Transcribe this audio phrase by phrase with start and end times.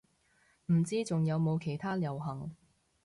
[0.73, 2.49] 唔知仲有冇其他遊行